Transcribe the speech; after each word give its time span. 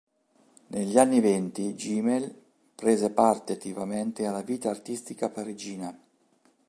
Negli 0.69 0.97
anni 0.97 1.19
venti, 1.19 1.75
Gimel 1.75 2.33
prese 2.73 3.11
parte 3.11 3.53
attivamente 3.53 4.25
alla 4.25 4.41
vita 4.41 4.71
artistica 4.71 5.29
parigina. 5.29 5.95